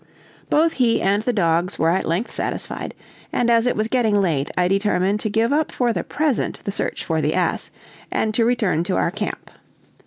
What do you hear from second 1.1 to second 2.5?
the dogs were at length